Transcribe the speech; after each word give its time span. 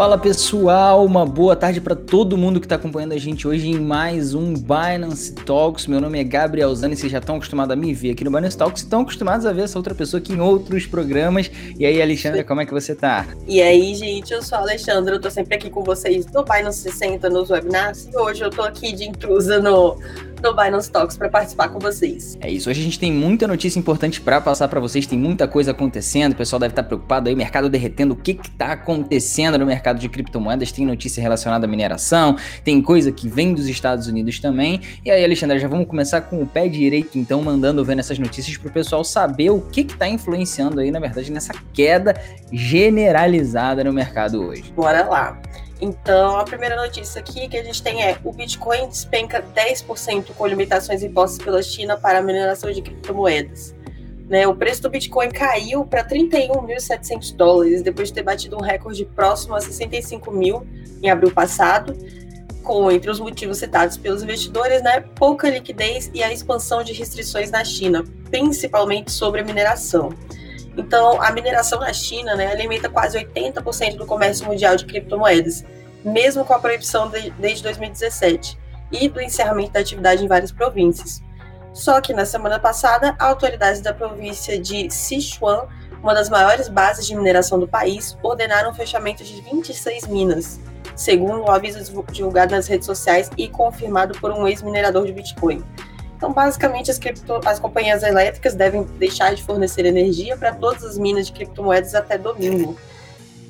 Fala 0.00 0.16
pessoal, 0.16 1.04
uma 1.04 1.26
boa 1.26 1.54
tarde 1.54 1.78
para 1.78 1.94
todo 1.94 2.34
mundo 2.34 2.58
que 2.58 2.64
está 2.64 2.76
acompanhando 2.76 3.12
a 3.12 3.18
gente 3.18 3.46
hoje 3.46 3.68
em 3.68 3.78
mais 3.78 4.32
um 4.32 4.54
Binance 4.54 5.34
Talks. 5.34 5.86
Meu 5.86 6.00
nome 6.00 6.18
é 6.18 6.24
Gabriel 6.24 6.74
Zani, 6.74 6.96
vocês 6.96 7.12
já 7.12 7.18
estão 7.18 7.36
acostumados 7.36 7.70
a 7.70 7.76
me 7.76 7.92
ver 7.92 8.12
aqui 8.12 8.24
no 8.24 8.30
Binance 8.30 8.56
Talks, 8.56 8.82
estão 8.82 9.02
acostumados 9.02 9.44
a 9.44 9.52
ver 9.52 9.64
essa 9.64 9.78
outra 9.78 9.94
pessoa 9.94 10.18
aqui 10.18 10.32
em 10.32 10.40
outros 10.40 10.86
programas. 10.86 11.50
E 11.78 11.84
aí, 11.84 12.00
Alexandra, 12.00 12.42
como 12.42 12.62
é 12.62 12.64
que 12.64 12.72
você 12.72 12.94
tá? 12.94 13.26
E 13.46 13.60
aí, 13.60 13.94
gente, 13.94 14.32
eu 14.32 14.42
sou 14.42 14.56
a 14.56 14.62
Alexandra, 14.62 15.16
eu 15.16 15.20
tô 15.20 15.30
sempre 15.30 15.56
aqui 15.56 15.68
com 15.68 15.82
vocês 15.82 16.24
no 16.32 16.44
Binance 16.44 16.78
60 16.78 17.28
nos 17.28 17.50
webinars 17.50 18.08
e 18.10 18.16
hoje 18.16 18.42
eu 18.42 18.48
tô 18.48 18.62
aqui 18.62 18.94
de 18.94 19.04
intrusa 19.04 19.60
no 19.60 19.98
no 20.42 20.54
Binance 20.54 20.90
Talks 20.90 21.16
para 21.16 21.28
participar 21.28 21.68
com 21.68 21.78
vocês. 21.78 22.36
É 22.40 22.50
isso, 22.50 22.70
hoje 22.70 22.80
a 22.80 22.84
gente 22.84 22.98
tem 22.98 23.12
muita 23.12 23.46
notícia 23.46 23.78
importante 23.78 24.20
para 24.20 24.40
passar 24.40 24.68
para 24.68 24.80
vocês, 24.80 25.06
tem 25.06 25.18
muita 25.18 25.46
coisa 25.46 25.70
acontecendo, 25.70 26.32
o 26.32 26.36
pessoal 26.36 26.60
deve 26.60 26.72
estar 26.72 26.82
tá 26.82 26.88
preocupado 26.88 27.28
aí, 27.28 27.36
mercado 27.36 27.68
derretendo, 27.68 28.14
o 28.14 28.16
que 28.16 28.34
que 28.34 28.50
tá 28.50 28.72
acontecendo 28.72 29.58
no 29.58 29.66
mercado 29.66 29.98
de 29.98 30.08
criptomoedas, 30.08 30.72
tem 30.72 30.86
notícia 30.86 31.20
relacionada 31.20 31.66
à 31.66 31.68
mineração, 31.68 32.36
tem 32.64 32.80
coisa 32.80 33.12
que 33.12 33.28
vem 33.28 33.54
dos 33.54 33.68
Estados 33.68 34.06
Unidos 34.06 34.40
também. 34.40 34.80
E 35.04 35.10
aí, 35.10 35.24
Alexandre, 35.24 35.58
já 35.58 35.68
vamos 35.68 35.86
começar 35.86 36.20
com 36.22 36.42
o 36.42 36.46
pé 36.46 36.68
direito, 36.68 37.18
então, 37.18 37.42
mandando 37.42 37.84
ver 37.84 37.98
essas 37.98 38.18
notícias 38.18 38.56
para 38.56 38.68
o 38.68 38.72
pessoal 38.72 39.04
saber 39.04 39.50
o 39.50 39.60
que 39.60 39.84
que 39.84 39.96
tá 39.96 40.08
influenciando 40.08 40.80
aí, 40.80 40.90
na 40.90 41.00
verdade, 41.00 41.30
nessa 41.30 41.54
queda 41.72 42.14
generalizada 42.52 43.84
no 43.84 43.92
mercado 43.92 44.42
hoje. 44.42 44.72
Bora 44.74 45.04
lá. 45.04 45.40
Então, 45.80 46.38
a 46.38 46.44
primeira 46.44 46.76
notícia 46.76 47.20
aqui 47.20 47.48
que 47.48 47.56
a 47.56 47.62
gente 47.62 47.82
tem 47.82 48.02
é: 48.02 48.18
o 48.22 48.32
Bitcoin 48.32 48.88
despenca 48.88 49.42
10% 49.54 50.32
com 50.36 50.46
limitações 50.46 51.02
impostas 51.02 51.42
pela 51.42 51.62
China 51.62 51.96
para 51.96 52.18
a 52.18 52.22
mineração 52.22 52.70
de 52.70 52.82
criptomoedas. 52.82 53.74
Né, 54.28 54.46
o 54.46 54.54
preço 54.54 54.82
do 54.82 54.90
Bitcoin 54.90 55.28
caiu 55.28 55.84
para 55.84 56.06
31.700 56.06 57.34
dólares 57.34 57.82
depois 57.82 58.08
de 58.08 58.14
ter 58.14 58.22
batido 58.22 58.56
um 58.56 58.60
recorde 58.60 59.04
próximo 59.04 59.56
a 59.56 59.60
65 59.60 60.30
mil 60.30 60.64
em 61.02 61.10
abril 61.10 61.32
passado, 61.32 61.96
com 62.62 62.92
entre 62.92 63.10
os 63.10 63.18
motivos 63.18 63.58
citados 63.58 63.96
pelos 63.96 64.22
investidores, 64.22 64.82
né, 64.82 65.00
pouca 65.16 65.50
liquidez 65.50 66.12
e 66.14 66.22
a 66.22 66.32
expansão 66.32 66.84
de 66.84 66.92
restrições 66.92 67.50
na 67.50 67.64
China, 67.64 68.04
principalmente 68.30 69.10
sobre 69.10 69.40
a 69.40 69.44
mineração. 69.44 70.10
Então, 70.80 71.20
a 71.20 71.30
mineração 71.30 71.78
na 71.78 71.92
China 71.92 72.34
né, 72.34 72.46
alimenta 72.46 72.88
quase 72.88 73.18
80% 73.18 73.96
do 73.96 74.06
comércio 74.06 74.46
mundial 74.46 74.76
de 74.76 74.86
criptomoedas, 74.86 75.62
mesmo 76.02 76.42
com 76.42 76.54
a 76.54 76.58
proibição 76.58 77.10
de, 77.10 77.28
desde 77.32 77.62
2017 77.64 78.58
e 78.90 79.06
do 79.06 79.20
encerramento 79.20 79.72
da 79.72 79.80
atividade 79.80 80.24
em 80.24 80.26
várias 80.26 80.50
províncias. 80.50 81.22
Só 81.74 82.00
que 82.00 82.14
na 82.14 82.24
semana 82.24 82.58
passada, 82.58 83.14
autoridades 83.18 83.82
da 83.82 83.92
província 83.92 84.58
de 84.58 84.90
Sichuan, 84.90 85.68
uma 86.02 86.14
das 86.14 86.30
maiores 86.30 86.66
bases 86.66 87.06
de 87.06 87.14
mineração 87.14 87.58
do 87.58 87.68
país, 87.68 88.16
ordenaram 88.22 88.70
o 88.70 88.74
fechamento 88.74 89.22
de 89.22 89.38
26 89.42 90.06
minas, 90.06 90.58
segundo 90.96 91.42
o 91.42 91.50
aviso 91.50 92.02
divulgado 92.10 92.54
nas 92.54 92.66
redes 92.66 92.86
sociais 92.86 93.30
e 93.36 93.48
confirmado 93.48 94.18
por 94.18 94.32
um 94.32 94.48
ex-minerador 94.48 95.04
de 95.04 95.12
Bitcoin. 95.12 95.62
Então, 96.20 96.34
basicamente, 96.34 96.90
as, 96.90 96.98
cripto, 96.98 97.40
as 97.46 97.58
companhias 97.58 98.02
elétricas 98.02 98.54
devem 98.54 98.82
deixar 98.98 99.34
de 99.34 99.42
fornecer 99.42 99.86
energia 99.86 100.36
para 100.36 100.52
todas 100.54 100.84
as 100.84 100.98
minas 100.98 101.28
de 101.28 101.32
criptomoedas 101.32 101.94
até 101.94 102.18
domingo. 102.18 102.78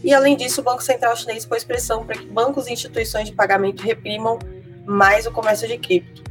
E, 0.05 0.15
além 0.15 0.37
disso, 0.37 0.61
o 0.61 0.65
Banco 0.65 0.81
Central 0.81 1.17
chinês 1.17 1.45
pôs 1.45 1.65
pressão 1.65 2.07
para 2.07 2.17
que 2.17 2.27
bancos 2.27 2.69
e 2.69 2.73
instituições 2.73 3.27
de 3.27 3.35
pagamento 3.35 3.83
reprimam 3.83 4.39
mais 4.87 5.27
o 5.27 5.33
comércio 5.33 5.67
de 5.67 5.79
cripto. 5.79 6.23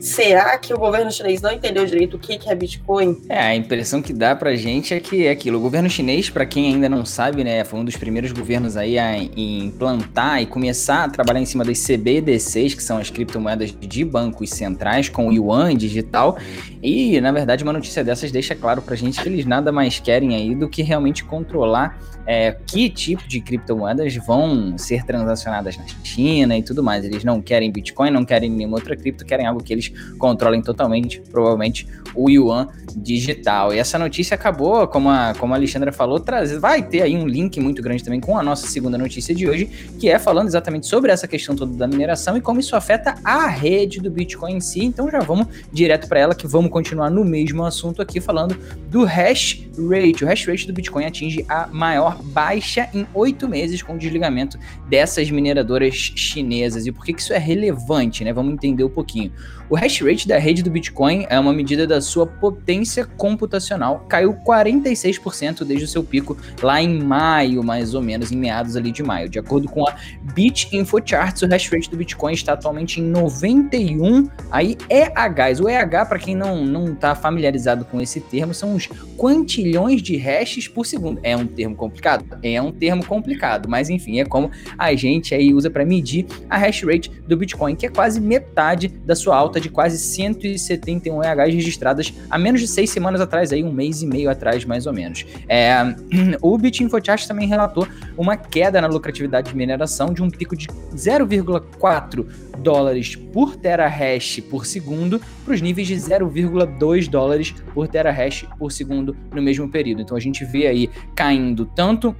Será 0.00 0.58
que 0.58 0.74
o 0.74 0.78
governo 0.78 1.10
chinês 1.10 1.40
não 1.40 1.50
entendeu 1.50 1.84
direito 1.86 2.16
o 2.16 2.20
que 2.20 2.38
é 2.48 2.54
Bitcoin? 2.54 3.20
É, 3.28 3.38
a 3.38 3.56
impressão 3.56 4.02
que 4.02 4.12
dá 4.12 4.36
pra 4.36 4.54
gente 4.54 4.92
é 4.92 5.00
que 5.00 5.26
é 5.26 5.30
aquilo. 5.30 5.58
O 5.58 5.60
governo 5.60 5.88
chinês, 5.88 6.28
para 6.28 6.44
quem 6.44 6.74
ainda 6.74 6.88
não 6.88 7.04
sabe, 7.04 7.42
né, 7.42 7.64
foi 7.64 7.80
um 7.80 7.84
dos 7.84 7.96
primeiros 7.96 8.32
governos 8.32 8.76
aí 8.76 8.98
a 8.98 9.16
implantar 9.16 10.42
e 10.42 10.46
começar 10.46 11.04
a 11.04 11.08
trabalhar 11.08 11.40
em 11.40 11.46
cima 11.46 11.64
das 11.64 11.78
CBDCs, 11.78 12.74
que 12.74 12.82
são 12.82 12.98
as 12.98 13.10
criptomoedas 13.10 13.74
de 13.78 14.04
bancos 14.04 14.50
centrais, 14.50 15.08
com 15.08 15.32
yuan 15.32 15.74
digital. 15.74 16.36
E, 16.82 17.20
na 17.20 17.32
verdade, 17.32 17.62
uma 17.64 17.72
notícia 17.72 18.04
dessas 18.04 18.30
deixa 18.30 18.54
claro 18.54 18.82
pra 18.82 18.94
gente 18.94 19.20
que 19.20 19.28
eles 19.28 19.46
nada 19.46 19.72
mais 19.72 19.98
querem 19.98 20.34
aí 20.34 20.54
do 20.54 20.68
que 20.68 20.82
realmente 20.82 21.24
controlar 21.24 21.98
é, 22.26 22.52
que 22.66 22.90
tipo 22.90 23.26
de 23.28 23.40
criptomoedas 23.40 24.14
vão 24.16 24.76
ser 24.76 25.04
transacionadas 25.04 25.76
na 25.76 25.86
China 26.02 26.56
e 26.56 26.62
tudo 26.62 26.82
mais. 26.82 27.04
Eles 27.04 27.22
não 27.22 27.40
querem 27.40 27.70
Bitcoin, 27.70 28.10
não 28.10 28.24
querem 28.24 28.50
nenhuma 28.50 28.76
outra 28.76 28.96
cripto, 28.96 29.24
querem 29.24 29.46
algo 29.46 29.62
que 29.62 29.72
eles 29.72 29.85
controlem 30.18 30.62
totalmente, 30.62 31.20
provavelmente, 31.30 31.86
o 32.16 32.30
yuan 32.30 32.68
digital. 32.96 33.74
E 33.74 33.78
essa 33.78 33.98
notícia 33.98 34.34
acabou, 34.34 34.86
como 34.88 35.10
a, 35.10 35.34
como 35.38 35.52
a 35.52 35.56
Alexandra 35.56 35.92
falou, 35.92 36.18
trazer, 36.18 36.58
vai 36.58 36.82
ter 36.82 37.02
aí 37.02 37.16
um 37.16 37.26
link 37.26 37.60
muito 37.60 37.82
grande 37.82 38.02
também 38.02 38.20
com 38.20 38.38
a 38.38 38.42
nossa 38.42 38.66
segunda 38.66 38.96
notícia 38.96 39.34
de 39.34 39.48
hoje, 39.48 39.66
que 39.98 40.08
é 40.08 40.18
falando 40.18 40.48
exatamente 40.48 40.86
sobre 40.86 41.12
essa 41.12 41.28
questão 41.28 41.54
toda 41.54 41.72
da 41.74 41.86
mineração 41.86 42.36
e 42.36 42.40
como 42.40 42.58
isso 42.60 42.74
afeta 42.74 43.16
a 43.22 43.46
rede 43.46 44.00
do 44.00 44.10
Bitcoin 44.10 44.54
em 44.54 44.60
si. 44.60 44.82
Então 44.84 45.10
já 45.10 45.20
vamos 45.20 45.46
direto 45.72 46.08
para 46.08 46.20
ela, 46.20 46.34
que 46.34 46.46
vamos 46.46 46.70
continuar 46.70 47.10
no 47.10 47.24
mesmo 47.24 47.64
assunto 47.64 48.00
aqui, 48.00 48.20
falando 48.20 48.56
do 48.88 49.04
hash 49.04 49.66
rate. 49.78 50.24
O 50.24 50.26
hash 50.26 50.46
rate 50.46 50.66
do 50.66 50.72
Bitcoin 50.72 51.04
atinge 51.04 51.44
a 51.48 51.66
maior 51.66 52.22
baixa 52.22 52.88
em 52.94 53.06
oito 53.14 53.48
meses 53.48 53.82
com 53.82 53.94
o 53.94 53.98
desligamento 53.98 54.58
dessas 54.88 55.30
mineradoras 55.30 55.94
chinesas. 55.94 56.86
E 56.86 56.92
por 56.92 57.04
que, 57.04 57.12
que 57.12 57.20
isso 57.20 57.32
é 57.32 57.38
relevante, 57.38 58.24
né? 58.24 58.32
Vamos 58.32 58.54
entender 58.54 58.84
um 58.84 58.88
pouquinho. 58.88 59.32
O 59.68 59.74
hash 59.74 60.00
rate 60.00 60.28
da 60.28 60.38
rede 60.38 60.62
do 60.62 60.70
Bitcoin 60.70 61.26
é 61.28 61.38
uma 61.38 61.52
medida 61.52 61.86
da 61.86 62.00
sua 62.06 62.26
potência 62.26 63.04
computacional. 63.04 64.06
Caiu 64.08 64.34
46% 64.34 65.64
desde 65.64 65.84
o 65.84 65.88
seu 65.88 66.02
pico 66.02 66.36
lá 66.62 66.80
em 66.80 67.02
maio, 67.02 67.62
mais 67.62 67.94
ou 67.94 68.02
menos, 68.02 68.32
em 68.32 68.36
meados 68.36 68.76
ali 68.76 68.90
de 68.90 69.02
maio. 69.02 69.28
De 69.28 69.38
acordo 69.38 69.68
com 69.68 69.86
a 69.86 69.94
BitInfoCharts, 70.34 71.42
o 71.42 71.46
hash 71.46 71.68
rate 71.68 71.90
do 71.90 71.96
Bitcoin 71.96 72.32
está 72.32 72.52
atualmente 72.52 73.00
em 73.00 73.04
91 73.04 74.28
aí 74.50 74.76
EHs. 74.88 75.60
O 75.60 75.68
EH, 75.68 76.06
para 76.06 76.18
quem 76.18 76.34
não 76.34 76.64
não 76.64 76.92
está 76.92 77.14
familiarizado 77.14 77.84
com 77.84 78.00
esse 78.00 78.20
termo, 78.20 78.54
são 78.54 78.74
os 78.74 78.88
quantilhões 79.16 80.02
de 80.02 80.16
hashes 80.16 80.68
por 80.68 80.86
segundo. 80.86 81.20
É 81.22 81.36
um 81.36 81.46
termo 81.46 81.74
complicado? 81.74 82.24
É 82.42 82.60
um 82.60 82.72
termo 82.72 83.04
complicado, 83.04 83.68
mas 83.68 83.90
enfim, 83.90 84.20
é 84.20 84.24
como 84.24 84.50
a 84.78 84.94
gente 84.94 85.34
aí 85.34 85.52
usa 85.52 85.70
para 85.70 85.84
medir 85.84 86.26
a 86.48 86.56
hash 86.58 86.82
rate 86.82 87.10
do 87.26 87.36
Bitcoin, 87.36 87.74
que 87.74 87.86
é 87.86 87.88
quase 87.88 88.20
metade 88.20 88.88
da 88.88 89.14
sua 89.14 89.36
alta 89.36 89.60
de 89.60 89.68
quase 89.68 89.98
171 89.98 91.22
EHs 91.22 91.54
registradas 91.96 92.14
há 92.30 92.38
menos 92.38 92.60
de 92.60 92.68
seis 92.68 92.90
semanas 92.90 93.20
atrás, 93.20 93.52
aí 93.52 93.64
um 93.64 93.72
mês 93.72 94.02
e 94.02 94.06
meio 94.06 94.30
atrás, 94.30 94.64
mais 94.64 94.86
ou 94.86 94.92
menos. 94.92 95.24
É, 95.48 95.74
o 96.40 96.56
BitInfoChat 96.58 97.26
também 97.26 97.48
relatou 97.48 97.86
uma 98.16 98.36
queda 98.36 98.80
na 98.80 98.86
lucratividade 98.86 99.50
de 99.50 99.56
mineração 99.56 100.12
de 100.12 100.22
um 100.22 100.30
pico 100.30 100.56
de 100.56 100.66
0,4 100.94 102.26
dólares 102.58 103.14
por 103.14 103.56
terahash 103.56 104.40
por 104.50 104.66
segundo 104.66 105.20
para 105.44 105.54
os 105.54 105.60
níveis 105.60 105.86
de 105.86 105.94
0,2 105.94 107.08
dólares 107.08 107.54
por 107.74 107.86
terahash 107.88 108.46
por 108.58 108.72
segundo 108.72 109.16
no 109.32 109.42
mesmo 109.42 109.68
período. 109.68 110.02
Então 110.02 110.16
a 110.16 110.20
gente 110.20 110.44
vê 110.44 110.66
aí 110.66 110.90
caindo 111.14 111.66
tanto 111.66 112.14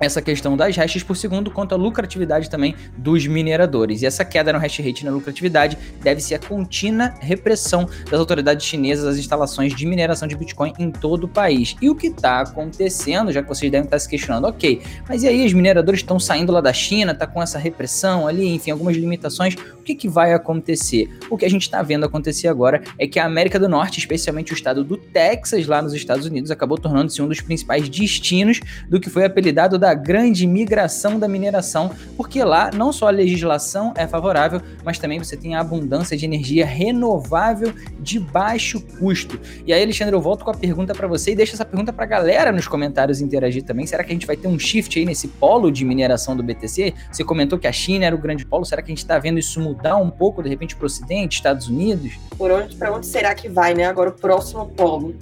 essa 0.00 0.22
questão 0.22 0.56
das 0.56 0.76
hashes 0.76 1.02
por 1.02 1.16
segundo, 1.16 1.50
quanto 1.50 1.74
a 1.74 1.78
lucratividade 1.78 2.48
também 2.48 2.74
dos 2.96 3.26
mineradores. 3.26 4.02
E 4.02 4.06
essa 4.06 4.24
queda 4.24 4.52
no 4.52 4.58
hash 4.58 4.78
rate 4.78 5.04
na 5.04 5.10
lucratividade 5.10 5.76
deve 6.02 6.20
ser 6.20 6.36
a 6.36 6.38
contínua 6.38 7.14
repressão 7.20 7.88
das 8.10 8.18
autoridades 8.18 8.66
chinesas 8.66 9.06
às 9.06 9.18
instalações 9.18 9.74
de 9.74 9.86
mineração 9.86 10.26
de 10.26 10.34
Bitcoin 10.34 10.72
em 10.78 10.90
todo 10.90 11.24
o 11.24 11.28
país. 11.28 11.76
E 11.80 11.90
o 11.90 11.94
que 11.94 12.06
está 12.06 12.40
acontecendo, 12.40 13.30
já 13.30 13.42
que 13.42 13.48
vocês 13.48 13.70
devem 13.70 13.84
estar 13.84 13.98
se 13.98 14.08
questionando, 14.08 14.46
ok, 14.46 14.80
mas 15.08 15.22
e 15.22 15.28
aí 15.28 15.44
os 15.44 15.52
mineradores 15.52 16.00
estão 16.00 16.18
saindo 16.18 16.50
lá 16.50 16.60
da 16.60 16.72
China, 16.72 17.14
tá 17.14 17.26
com 17.26 17.42
essa 17.42 17.58
repressão 17.58 18.26
ali, 18.26 18.48
enfim, 18.54 18.70
algumas 18.70 18.96
limitações, 18.96 19.54
o 19.54 19.82
que, 19.82 19.94
que 19.94 20.08
vai 20.08 20.32
acontecer? 20.32 21.10
O 21.28 21.36
que 21.36 21.44
a 21.44 21.50
gente 21.50 21.62
está 21.62 21.82
vendo 21.82 22.06
acontecer 22.06 22.48
agora 22.48 22.82
é 22.98 23.06
que 23.06 23.18
a 23.18 23.26
América 23.26 23.58
do 23.58 23.68
Norte, 23.68 23.98
especialmente 23.98 24.52
o 24.52 24.54
estado 24.54 24.82
do 24.82 24.96
Texas, 24.96 25.66
lá 25.66 25.82
nos 25.82 25.92
Estados 25.92 26.24
Unidos, 26.26 26.50
acabou 26.50 26.78
tornando-se 26.78 27.20
um 27.20 27.28
dos 27.28 27.40
principais 27.40 27.88
destinos 27.88 28.60
do 28.88 28.98
que 28.98 29.10
foi 29.10 29.24
apelidado 29.24 29.78
da 29.78 29.89
da 29.90 29.94
grande 29.94 30.46
migração 30.46 31.18
da 31.18 31.26
mineração, 31.26 31.90
porque 32.16 32.44
lá 32.44 32.70
não 32.72 32.92
só 32.92 33.08
a 33.08 33.10
legislação 33.10 33.92
é 33.96 34.06
favorável, 34.06 34.62
mas 34.84 34.98
também 35.00 35.18
você 35.18 35.36
tem 35.36 35.56
a 35.56 35.60
abundância 35.60 36.16
de 36.16 36.24
energia 36.24 36.64
renovável 36.64 37.72
de 37.98 38.20
baixo 38.20 38.80
custo. 38.98 39.40
E 39.66 39.72
aí, 39.72 39.82
Alexandre, 39.82 40.14
eu 40.14 40.20
volto 40.20 40.44
com 40.44 40.50
a 40.50 40.54
pergunta 40.54 40.94
para 40.94 41.08
você 41.08 41.32
e 41.32 41.34
deixo 41.34 41.54
essa 41.54 41.64
pergunta 41.64 41.92
para 41.92 42.04
a 42.04 42.08
galera 42.08 42.52
nos 42.52 42.68
comentários 42.68 43.20
interagir 43.20 43.64
também. 43.64 43.84
Será 43.84 44.04
que 44.04 44.10
a 44.10 44.14
gente 44.14 44.26
vai 44.26 44.36
ter 44.36 44.46
um 44.46 44.58
shift 44.58 44.96
aí 44.96 45.04
nesse 45.04 45.26
polo 45.26 45.72
de 45.72 45.84
mineração 45.84 46.36
do 46.36 46.42
BTC? 46.42 46.94
Você 47.10 47.24
comentou 47.24 47.58
que 47.58 47.66
a 47.66 47.72
China 47.72 48.06
era 48.06 48.14
o 48.14 48.18
grande 48.18 48.46
polo, 48.46 48.64
será 48.64 48.82
que 48.82 48.92
a 48.92 48.94
gente 48.94 48.98
está 48.98 49.18
vendo 49.18 49.40
isso 49.40 49.60
mudar 49.60 49.96
um 49.96 50.10
pouco 50.10 50.40
de 50.40 50.48
repente 50.48 50.76
para 50.76 50.84
o 50.84 50.86
Ocidente, 50.86 51.36
Estados 51.36 51.68
Unidos? 51.68 52.12
Por 52.38 52.52
onde, 52.52 52.76
para 52.76 52.92
onde 52.92 53.06
será 53.06 53.34
que 53.34 53.48
vai, 53.48 53.74
né? 53.74 53.86
Agora 53.86 54.10
o 54.10 54.12
próximo 54.12 54.68
polo. 54.68 55.16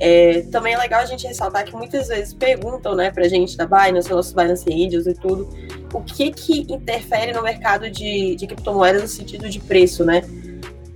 É, 0.00 0.42
também 0.50 0.74
é 0.74 0.78
legal 0.78 1.00
a 1.00 1.04
gente 1.04 1.26
ressaltar 1.26 1.64
que 1.64 1.74
muitas 1.74 2.08
vezes 2.08 2.34
perguntam, 2.34 2.96
né, 2.96 3.10
pra 3.10 3.28
gente 3.28 3.56
da 3.56 3.64
Binance, 3.64 4.10
nossos 4.10 4.32
Binance 4.32 4.68
Angels 4.68 5.06
e 5.06 5.14
tudo, 5.14 5.48
o 5.92 6.02
que 6.02 6.32
que 6.32 6.60
interfere 6.72 7.32
no 7.32 7.42
mercado 7.42 7.88
de, 7.88 8.34
de 8.34 8.46
criptomoedas 8.46 9.02
no 9.02 9.08
sentido 9.08 9.48
de 9.48 9.60
preço, 9.60 10.04
né? 10.04 10.22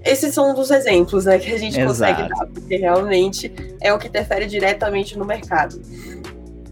Esses 0.04 0.32
são 0.32 0.50
um 0.50 0.54
dos 0.54 0.70
exemplos 0.70 1.26
né, 1.26 1.38
que 1.38 1.52
a 1.52 1.58
gente 1.58 1.78
Exato. 1.78 1.88
consegue 1.88 2.28
dar, 2.28 2.46
porque 2.46 2.76
realmente 2.76 3.52
é 3.80 3.92
o 3.92 3.98
que 3.98 4.08
interfere 4.08 4.46
diretamente 4.46 5.18
no 5.18 5.24
mercado. 5.24 5.80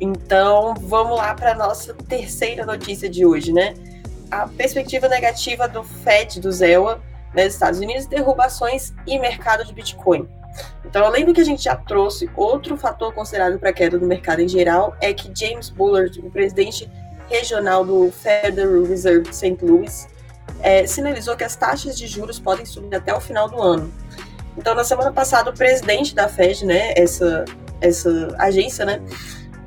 Então, 0.00 0.74
vamos 0.80 1.16
lá 1.16 1.34
para 1.34 1.52
a 1.52 1.54
nossa 1.54 1.94
terceira 1.94 2.64
notícia 2.64 3.08
de 3.08 3.24
hoje, 3.24 3.52
né? 3.52 3.74
A 4.30 4.46
perspectiva 4.46 5.08
negativa 5.08 5.68
do 5.68 5.82
Fed, 5.82 6.40
do 6.40 6.50
ZEWA, 6.50 7.00
né, 7.34 7.44
nos 7.44 7.54
Estados 7.54 7.80
Unidos, 7.80 8.06
derrubações 8.06 8.92
e 9.06 9.18
mercado 9.18 9.64
de 9.64 9.72
Bitcoin. 9.72 10.28
Então, 10.84 11.04
além 11.04 11.24
do 11.24 11.32
que 11.32 11.40
a 11.40 11.44
gente 11.44 11.64
já 11.64 11.76
trouxe, 11.76 12.30
outro 12.36 12.76
fator 12.76 13.12
considerado 13.12 13.58
para 13.58 13.70
a 13.70 13.72
queda 13.72 13.98
do 13.98 14.06
mercado 14.06 14.40
em 14.40 14.48
geral 14.48 14.96
é 15.00 15.12
que 15.12 15.30
James 15.34 15.68
Bullard, 15.68 16.18
o 16.20 16.30
presidente 16.30 16.90
regional 17.28 17.84
do 17.84 18.10
Federal 18.10 18.84
Reserve 18.84 19.28
de 19.28 19.34
St. 19.34 19.58
Louis, 19.62 20.08
é, 20.60 20.86
sinalizou 20.86 21.36
que 21.36 21.44
as 21.44 21.56
taxas 21.56 21.98
de 21.98 22.06
juros 22.06 22.38
podem 22.38 22.64
subir 22.64 22.94
até 22.94 23.12
o 23.14 23.20
final 23.20 23.48
do 23.48 23.60
ano. 23.60 23.92
Então, 24.56 24.74
na 24.74 24.84
semana 24.84 25.12
passada, 25.12 25.50
o 25.50 25.52
presidente 25.52 26.14
da 26.14 26.28
Fed, 26.28 26.64
né, 26.64 26.94
essa, 26.96 27.44
essa 27.80 28.34
agência, 28.38 28.86
né, 28.86 29.02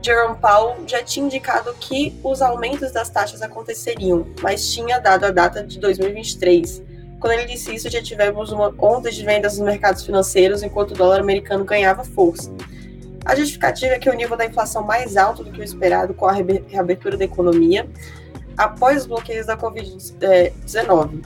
Jerome 0.01 0.37
Powell 0.37 0.77
já 0.87 1.03
tinha 1.03 1.25
indicado 1.25 1.73
que 1.79 2.17
os 2.23 2.41
aumentos 2.41 2.91
das 2.91 3.09
taxas 3.09 3.41
aconteceriam, 3.41 4.25
mas 4.41 4.71
tinha 4.71 4.97
dado 4.97 5.25
a 5.25 5.31
data 5.31 5.63
de 5.63 5.77
2023. 5.79 6.81
Quando 7.19 7.33
ele 7.33 7.45
disse 7.45 7.75
isso, 7.75 7.89
já 7.89 8.01
tivemos 8.01 8.51
uma 8.51 8.73
onda 8.79 9.11
de 9.11 9.23
vendas 9.23 9.57
nos 9.57 9.65
mercados 9.65 10.05
financeiros, 10.05 10.63
enquanto 10.63 10.91
o 10.91 10.95
dólar 10.95 11.19
americano 11.19 11.65
ganhava 11.65 12.03
força. 12.03 12.51
A 13.25 13.35
justificativa 13.35 13.93
é 13.93 13.99
que 13.99 14.09
o 14.09 14.13
nível 14.13 14.37
da 14.37 14.45
inflação 14.45 14.83
mais 14.83 15.17
alto 15.17 15.43
do 15.43 15.51
que 15.51 15.59
o 15.59 15.63
esperado 15.63 16.13
com 16.13 16.25
a 16.25 16.33
reabertura 16.33 17.17
da 17.17 17.25
economia 17.25 17.87
após 18.57 19.01
os 19.01 19.05
bloqueios 19.05 19.45
da 19.45 19.57
Covid-19. 19.57 21.23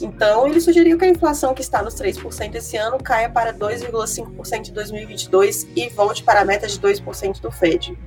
Então, 0.00 0.46
ele 0.46 0.60
sugeriu 0.60 0.98
que 0.98 1.04
a 1.04 1.08
inflação 1.08 1.54
que 1.54 1.62
está 1.62 1.82
nos 1.82 1.94
3% 1.94 2.54
esse 2.54 2.76
ano 2.76 2.98
caia 2.98 3.30
para 3.30 3.52
2,5% 3.52 4.68
em 4.68 4.72
2022 4.72 5.66
e 5.74 5.88
volte 5.88 6.22
para 6.22 6.40
a 6.40 6.44
meta 6.44 6.66
de 6.66 6.78
2% 6.78 7.40
do 7.40 7.50
Fed. 7.50 7.98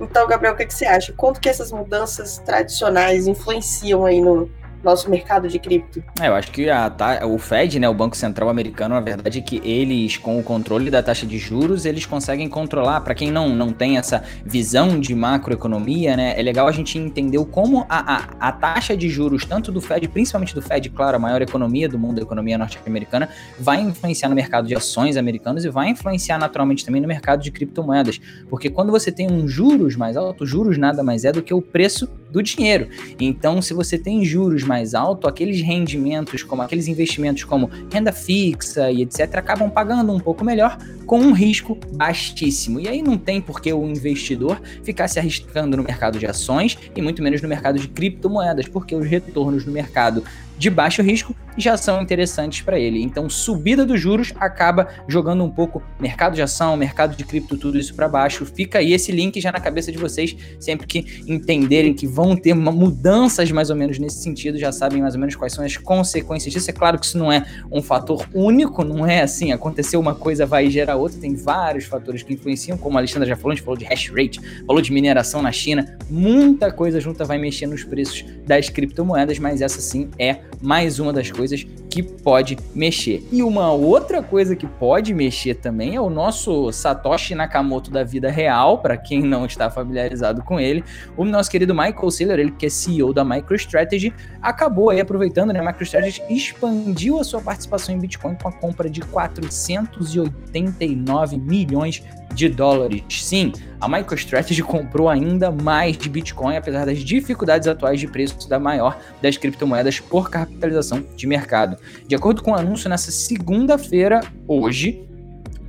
Então, 0.00 0.26
Gabriel, 0.26 0.54
o 0.54 0.56
que, 0.56 0.68
você 0.68 0.84
acha? 0.84 1.12
Quanto 1.12 1.40
que 1.40 1.48
essas 1.48 1.72
mudanças 1.72 2.38
tradicionais 2.38 3.26
influenciam 3.26 4.04
aí 4.04 4.20
no, 4.20 4.50
nosso 4.82 5.10
mercado 5.10 5.48
de 5.48 5.58
cripto. 5.58 6.02
É, 6.20 6.28
eu 6.28 6.34
acho 6.34 6.50
que 6.50 6.68
a, 6.68 6.90
o 7.26 7.38
Fed, 7.38 7.78
né, 7.78 7.88
o 7.88 7.94
Banco 7.94 8.16
Central 8.16 8.48
Americano, 8.48 8.94
na 8.94 9.00
verdade 9.00 9.38
é 9.38 9.42
que 9.42 9.60
eles, 9.64 10.16
com 10.16 10.38
o 10.38 10.42
controle 10.42 10.90
da 10.90 11.02
taxa 11.02 11.26
de 11.26 11.38
juros, 11.38 11.84
eles 11.86 12.06
conseguem 12.06 12.48
controlar. 12.48 13.00
Para 13.00 13.14
quem 13.14 13.30
não, 13.30 13.48
não 13.48 13.72
tem 13.72 13.98
essa 13.98 14.22
visão 14.44 14.98
de 14.98 15.14
macroeconomia, 15.14 16.16
né, 16.16 16.34
é 16.38 16.42
legal 16.42 16.66
a 16.66 16.72
gente 16.72 16.98
entender 16.98 17.42
como 17.46 17.86
a, 17.88 18.16
a, 18.16 18.48
a 18.48 18.52
taxa 18.52 18.96
de 18.96 19.08
juros, 19.08 19.44
tanto 19.44 19.70
do 19.72 19.80
Fed, 19.80 20.08
principalmente 20.08 20.54
do 20.54 20.62
Fed, 20.62 20.88
claro, 20.90 21.16
a 21.16 21.18
maior 21.18 21.42
economia 21.42 21.88
do 21.88 21.98
mundo, 21.98 22.18
a 22.18 22.22
economia 22.22 22.58
norte-americana, 22.58 23.28
vai 23.58 23.80
influenciar 23.80 24.28
no 24.28 24.34
mercado 24.34 24.66
de 24.66 24.74
ações 24.74 25.16
americanos 25.16 25.64
e 25.64 25.68
vai 25.68 25.88
influenciar 25.88 26.38
naturalmente 26.38 26.84
também 26.84 27.00
no 27.00 27.08
mercado 27.08 27.42
de 27.42 27.50
criptomoedas. 27.50 28.20
Porque 28.48 28.68
quando 28.70 28.90
você 28.90 29.10
tem 29.10 29.30
um 29.30 29.46
juros 29.46 29.96
mais 29.96 30.16
alto, 30.16 30.46
juros 30.46 30.78
nada 30.78 31.02
mais 31.02 31.24
é 31.24 31.32
do 31.32 31.42
que 31.42 31.54
o 31.54 31.62
preço 31.62 32.08
do 32.32 32.42
dinheiro. 32.42 32.88
Então, 33.20 33.60
se 33.60 33.74
você 33.74 33.98
tem 33.98 34.24
juros 34.24 34.64
mais 34.64 34.94
alto, 34.94 35.28
aqueles 35.28 35.60
rendimentos, 35.60 36.42
como 36.42 36.62
aqueles 36.62 36.88
investimentos 36.88 37.44
como 37.44 37.70
renda 37.92 38.10
fixa 38.10 38.90
e 38.90 39.02
etc, 39.02 39.36
acabam 39.36 39.70
pagando 39.70 40.12
um 40.12 40.18
pouco 40.18 40.44
melhor 40.44 40.78
com 41.06 41.20
um 41.20 41.32
risco 41.32 41.78
baixíssimo. 41.92 42.80
E 42.80 42.88
aí 42.88 43.02
não 43.02 43.18
tem 43.18 43.40
por 43.40 43.60
que 43.60 43.72
o 43.72 43.86
investidor 43.86 44.60
ficar 44.82 45.08
se 45.08 45.18
arriscando 45.18 45.76
no 45.76 45.82
mercado 45.82 46.18
de 46.18 46.26
ações 46.26 46.78
e 46.96 47.02
muito 47.02 47.22
menos 47.22 47.42
no 47.42 47.48
mercado 47.48 47.78
de 47.78 47.86
criptomoedas, 47.86 48.66
porque 48.66 48.94
os 48.94 49.06
retornos 49.06 49.66
no 49.66 49.72
mercado 49.72 50.24
de 50.58 50.70
baixo 50.70 51.02
risco 51.02 51.34
já 51.56 51.76
são 51.76 52.00
interessantes 52.00 52.62
para 52.62 52.78
ele. 52.78 53.02
Então, 53.02 53.28
subida 53.28 53.84
dos 53.84 54.00
juros 54.00 54.32
acaba 54.38 54.88
jogando 55.06 55.44
um 55.44 55.50
pouco 55.50 55.82
mercado 56.00 56.34
de 56.34 56.42
ação, 56.42 56.76
mercado 56.76 57.16
de 57.16 57.24
cripto, 57.24 57.56
tudo 57.56 57.78
isso 57.78 57.94
para 57.94 58.08
baixo. 58.08 58.46
Fica 58.46 58.78
aí 58.78 58.92
esse 58.92 59.12
link 59.12 59.40
já 59.40 59.52
na 59.52 59.60
cabeça 59.60 59.92
de 59.92 59.98
vocês, 59.98 60.34
sempre 60.58 60.86
que 60.86 61.22
entenderem 61.26 61.92
que 61.94 62.06
vão 62.06 62.36
ter 62.36 62.54
mudanças 62.54 63.50
mais 63.50 63.70
ou 63.70 63.76
menos 63.76 63.98
nesse 63.98 64.22
sentido, 64.22 64.58
já 64.58 64.72
sabem 64.72 65.02
mais 65.02 65.14
ou 65.14 65.20
menos 65.20 65.36
quais 65.36 65.52
são 65.52 65.64
as 65.64 65.76
consequências 65.76 66.52
disso. 66.52 66.70
É 66.70 66.72
claro 66.72 66.98
que 66.98 67.06
isso 67.06 67.18
não 67.18 67.30
é 67.30 67.44
um 67.70 67.82
fator 67.82 68.26
único, 68.34 68.84
não 68.84 69.06
é 69.06 69.22
assim, 69.22 69.52
aconteceu 69.52 70.00
uma 70.00 70.14
coisa 70.14 70.46
vai 70.46 70.70
gerar 70.70 70.96
outra, 70.96 71.18
tem 71.20 71.34
vários 71.34 71.84
fatores 71.84 72.22
que 72.22 72.32
influenciam, 72.32 72.78
como 72.78 72.96
a 72.96 73.00
Alexandra 73.00 73.28
já 73.28 73.36
falou, 73.36 73.52
a 73.52 73.54
gente 73.54 73.64
falou 73.64 73.78
de 73.78 73.84
hash 73.84 74.08
rate, 74.08 74.40
falou 74.66 74.80
de 74.80 74.92
mineração 74.92 75.42
na 75.42 75.52
China, 75.52 75.98
muita 76.08 76.72
coisa 76.72 77.00
junta 77.00 77.24
vai 77.24 77.38
mexer 77.38 77.66
nos 77.66 77.84
preços 77.84 78.24
das 78.46 78.68
criptomoedas, 78.68 79.38
mas 79.38 79.60
essa 79.60 79.80
sim 79.80 80.10
é 80.18 80.40
mais 80.60 80.98
uma 80.98 81.12
das 81.12 81.30
coisas 81.30 81.66
que 81.92 82.02
pode 82.02 82.56
mexer. 82.74 83.22
E 83.30 83.42
uma 83.42 83.70
outra 83.70 84.22
coisa 84.22 84.56
que 84.56 84.66
pode 84.66 85.12
mexer 85.12 85.56
também 85.56 85.94
é 85.94 86.00
o 86.00 86.08
nosso 86.08 86.72
Satoshi 86.72 87.34
Nakamoto 87.34 87.90
da 87.90 88.02
vida 88.02 88.30
real, 88.30 88.78
para 88.78 88.96
quem 88.96 89.20
não 89.20 89.44
está 89.44 89.68
familiarizado 89.68 90.42
com 90.42 90.58
ele, 90.58 90.82
o 91.18 91.24
nosso 91.26 91.50
querido 91.50 91.74
Michael 91.74 92.10
Saylor, 92.10 92.38
ele 92.38 92.52
que 92.52 92.64
é 92.64 92.70
CEO 92.70 93.12
da 93.12 93.22
MicroStrategy, 93.22 94.10
acabou 94.40 94.88
aí 94.88 95.02
aproveitando, 95.02 95.52
né, 95.52 95.60
a 95.60 95.64
MicroStrategy 95.64 96.22
expandiu 96.30 97.20
a 97.20 97.24
sua 97.24 97.42
participação 97.42 97.94
em 97.94 97.98
Bitcoin 97.98 98.36
com 98.36 98.48
a 98.48 98.52
compra 98.52 98.88
de 98.88 99.02
489 99.02 101.36
milhões 101.36 102.02
de 102.34 102.48
dólares. 102.48 103.02
Sim, 103.10 103.52
a 103.80 103.88
MicroStrategy 103.88 104.62
comprou 104.62 105.08
ainda 105.08 105.50
mais 105.50 105.96
de 105.96 106.08
Bitcoin, 106.08 106.56
apesar 106.56 106.86
das 106.86 106.98
dificuldades 106.98 107.68
atuais 107.68 108.00
de 108.00 108.06
preço 108.06 108.48
da 108.48 108.58
maior 108.58 108.98
das 109.20 109.36
criptomoedas 109.36 110.00
por 110.00 110.30
capitalização 110.30 111.04
de 111.16 111.26
mercado. 111.26 111.76
De 112.06 112.14
acordo 112.14 112.42
com 112.42 112.52
o 112.52 112.54
anúncio 112.54 112.88
nessa 112.88 113.10
segunda-feira, 113.10 114.20
hoje, 114.46 115.06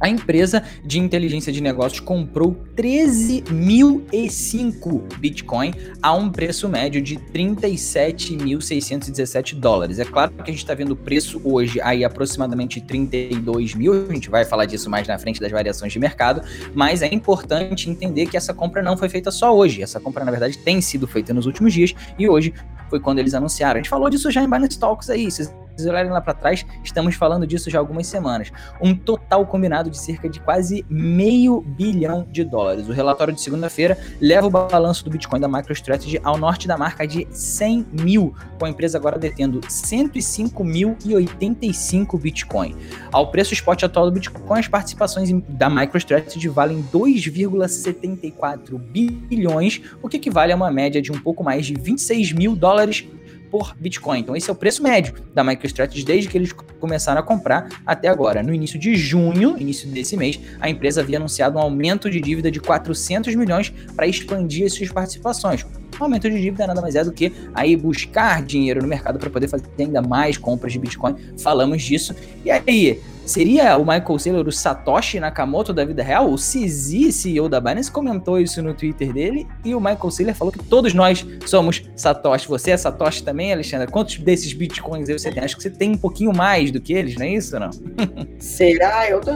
a 0.04 0.10
empresa 0.10 0.62
de 0.83 1.00
inteligência 1.00 1.54
de 1.54 1.62
negócios 1.62 2.01
comprou 2.01 2.57
13.005 2.75 5.18
Bitcoin 5.18 5.74
a 6.01 6.13
um 6.13 6.30
preço 6.30 6.68
médio 6.68 7.01
de 7.01 7.15
37.617 7.15 9.56
dólares. 9.56 10.00
É 10.00 10.06
claro 10.06 10.31
que 10.31 10.42
a 10.42 10.45
gente 10.48 10.57
está 10.57 10.74
vendo 10.74 10.92
o 10.92 10.98
preço 10.98 11.39
hoje 11.45 11.80
aí 11.80 12.04
aproximadamente 12.04 12.81
32 12.81 13.75
mil, 13.75 14.07
a 14.10 14.13
gente 14.13 14.30
vai 14.30 14.44
falar 14.44 14.65
disso 14.65 14.89
mais 14.89 15.07
na 15.07 15.18
frente 15.18 15.39
das 15.39 15.54
variações 15.54 15.94
de 15.94 16.00
mercado, 16.00 16.42
mas 16.75 17.01
é 17.01 17.07
importante 17.07 17.89
entender 17.89 18.25
que 18.25 18.36
essa 18.36 18.54
compra 18.54 18.83
não 18.83 18.98
foi 18.98 19.07
feita 19.07 19.31
só 19.31 19.56
hoje. 19.56 19.81
Essa 19.81 20.01
compra, 20.01 20.25
na 20.25 20.31
verdade, 20.31 20.57
tem 20.57 20.81
sido 20.81 21.07
feita 21.07 21.33
nos 21.33 21.45
últimos 21.45 21.71
dias 21.71 21.95
e 22.19 22.27
hoje 22.27 22.54
foi 22.89 23.00
quando 23.00 23.19
eles 23.19 23.33
anunciaram. 23.33 23.75
A 23.75 23.77
gente 23.81 23.89
falou 23.89 24.10
disso 24.10 24.30
já 24.30 24.44
em 24.44 24.50
Binance 24.50 24.77
Talks 24.77 25.10
aí, 25.10 25.31
vocês 25.31 25.50
olharem 25.81 26.11
lá 26.11 26.21
para 26.21 26.33
trás, 26.33 26.65
estamos 26.83 27.15
falando 27.15 27.47
disso 27.47 27.69
já 27.69 27.79
há 27.79 27.81
algumas 27.81 28.07
semanas. 28.07 28.51
Um 28.79 28.95
total 28.95 29.45
combinado 29.45 29.89
de 29.89 29.97
cerca 29.97 30.29
de 30.29 30.39
quase 30.39 30.85
meio 30.87 31.59
bilhão 31.61 32.25
de 32.29 32.43
dólares. 32.43 32.87
O 32.87 32.91
relatório 32.91 33.33
de 33.33 33.41
segunda-feira 33.41 33.97
leva 34.21 34.45
o 34.47 34.51
balanço 34.51 35.03
do 35.03 35.09
Bitcoin 35.09 35.39
da 35.39 35.47
MicroStrategy 35.47 36.19
ao 36.23 36.37
norte 36.37 36.67
da 36.67 36.77
marca 36.77 37.07
de 37.07 37.27
100 37.31 37.88
mil, 37.91 38.36
com 38.59 38.65
a 38.65 38.69
empresa 38.69 38.95
agora 38.98 39.17
detendo 39.17 39.62
105.085 39.62 42.19
Bitcoin. 42.19 42.75
Ao 43.12 43.31
preço 43.31 43.53
spot 43.53 43.83
atual 43.83 44.05
do 44.05 44.12
Bitcoin, 44.12 44.59
as 44.59 44.67
participações 44.67 45.31
da 45.50 45.69
MicroStrategy 45.69 46.50
valem 46.50 46.83
2,74 46.93 48.77
bilhões, 48.77 49.81
o 50.01 50.09
que 50.09 50.17
equivale 50.17 50.53
a 50.53 50.55
uma 50.55 50.69
média 50.69 51.01
de 51.01 51.12
um 51.12 51.19
pouco 51.19 51.43
mais 51.43 51.65
de 51.65 51.74
26 51.74 52.33
mil 52.33 52.55
dólares 52.55 53.07
por 53.53 53.75
Bitcoin. 53.79 54.22
Então 54.22 54.36
esse 54.36 54.50
é 54.50 54.51
o 54.51 54.55
preço 54.55 54.81
médio 54.81 55.13
da 55.31 55.43
MicroStrategy 55.43 56.03
desde 56.03 56.27
que 56.27 56.36
eles 56.36 56.51
começaram 56.79 57.19
a 57.19 57.24
comprar 57.24 57.69
até 57.86 58.07
agora. 58.07 58.41
No 58.41 58.51
início 58.51 58.79
de 58.79 58.95
junho, 58.95 59.55
início 59.60 59.88
desse 59.88 60.17
mês, 60.17 60.39
a 60.60 60.67
empresa 60.67 61.01
havia 61.01 61.17
anunciado 61.17 61.60
um 61.60 61.62
aumento 61.62 62.10
de 62.10 62.19
dívida 62.19 62.50
de 62.50 62.60
400 62.60 63.36
milhões 63.36 63.72
para 63.95 64.07
expandir 64.07 64.65
as 64.65 64.74
suas 64.74 64.89
participações. 64.89 65.63
O 66.00 66.03
aumento 66.03 66.27
de 66.31 66.41
dívida 66.41 66.65
nada 66.65 66.81
mais 66.81 66.95
é 66.95 67.03
do 67.03 67.12
que 67.12 67.31
aí 67.53 67.77
buscar 67.77 68.41
dinheiro 68.41 68.81
no 68.81 68.88
mercado 68.88 69.19
para 69.19 69.29
poder 69.29 69.48
fazer 69.48 69.67
ainda 69.77 70.01
mais 70.01 70.36
compras 70.36 70.74
de 70.74 70.79
Bitcoin. 70.79 71.15
Falamos 71.38 71.83
disso. 71.83 72.15
E 72.43 72.50
aí, 72.50 73.00
Seria 73.25 73.77
o 73.77 73.86
Michael 73.86 74.20
Saylor 74.20 74.48
o 74.48 74.51
Satoshi 74.51 75.20
Nakamoto 75.20 75.74
da 75.74 75.86
vida 75.86 76.03
real? 76.03 76.30
O 76.30 76.36
CZ, 76.36 77.13
CEO 77.13 77.48
da 77.48 77.60
Binance, 77.60 77.89
comentou 77.89 78.39
isso 78.39 78.62
no 78.62 78.74
Twitter 78.74 79.13
dele 79.13 79.48
e 79.63 79.74
o 79.74 79.80
Michael 79.80 80.12
Saylor 80.12 80.36
falou 80.36 80.51
que 80.51 80.60
todos 80.60 80.94
nós 80.94 81.25
somos 81.46 81.84
Satoshi. 81.96 82.48
Você 82.48 82.72
é 82.72 82.77
Satoshi 82.77 83.24
também, 83.24 83.53
Alexandre? 83.53 83.88
Quantos 83.88 84.18
desses 84.18 84.51
bitcoins 84.51 85.08
você 85.08 85.32
tem? 85.32 85.44
Acho 85.44 85.56
que 85.56 85.63
você 85.63 85.70
tem 85.70 85.92
um 85.92 85.98
pouquinho 85.98 86.36
mais 86.36 86.70
do 86.70 86.82
que 86.82 86.94
eles, 86.94 87.15
não 87.15 87.25
é 87.25 87.30
isso 87.30 87.58
não? 87.58 87.70
Será? 88.39 89.10
Eu 89.10 89.22
tô, 89.22 89.32